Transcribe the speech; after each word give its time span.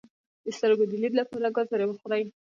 د 0.45 0.47
سترګو 0.57 0.83
د 0.87 0.93
لید 1.01 1.13
لپاره 1.19 1.53
ګازرې 1.55 1.85
وخورئ 1.87 2.23